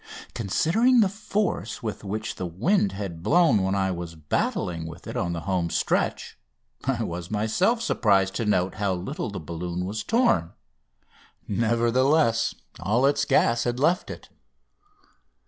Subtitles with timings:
[0.33, 5.15] Considering the force with which the wind had blown when I was battling with it
[5.15, 6.39] on the home stretch
[6.85, 10.53] I was myself surprised to note how little the balloon was torn.
[11.47, 14.29] Nevertheless, all its gas had left it.